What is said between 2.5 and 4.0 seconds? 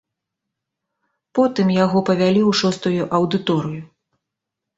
шостую аўдыторыю.